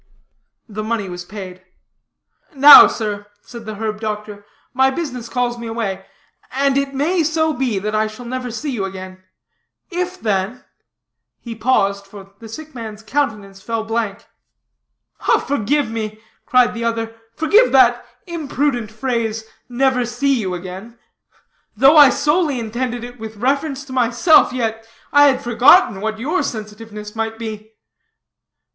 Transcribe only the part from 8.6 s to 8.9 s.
you